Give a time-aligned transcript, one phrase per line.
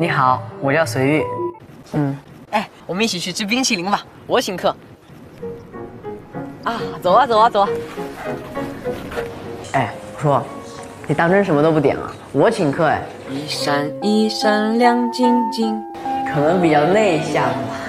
[0.00, 1.24] 你好，我叫随玉。
[1.94, 2.16] 嗯，
[2.52, 4.68] 哎，我们一起去吃冰淇淋吧，我请客。
[6.62, 7.68] 啊，走啊走啊走啊！
[9.72, 10.40] 哎，我说，
[11.08, 12.14] 你当真什么都不点啊？
[12.30, 13.02] 我请客哎。
[13.28, 15.82] 一闪一闪亮晶晶，
[16.32, 17.87] 可能比较内向吧。